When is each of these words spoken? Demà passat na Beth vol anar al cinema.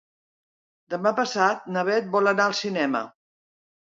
Demà 0.93 1.09
passat 1.19 1.69
na 1.75 1.83
Beth 1.89 2.09
vol 2.15 2.31
anar 2.31 2.47
al 2.51 2.57
cinema. 2.61 3.03